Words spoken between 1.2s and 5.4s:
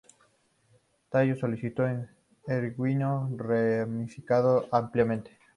solitario, erguido, ramificado apicalmente.